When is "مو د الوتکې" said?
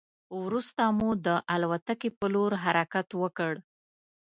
0.97-2.09